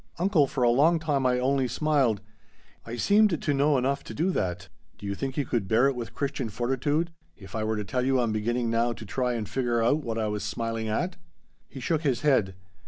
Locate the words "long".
0.71-0.97